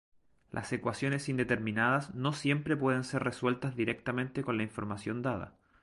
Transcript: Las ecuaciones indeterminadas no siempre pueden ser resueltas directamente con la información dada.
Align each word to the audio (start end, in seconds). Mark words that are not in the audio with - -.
Las 0.49 0.73
ecuaciones 0.73 1.29
indeterminadas 1.29 2.15
no 2.15 2.33
siempre 2.33 2.75
pueden 2.75 3.03
ser 3.03 3.21
resueltas 3.21 3.75
directamente 3.75 4.43
con 4.43 4.57
la 4.57 4.63
información 4.63 5.21
dada. 5.21 5.53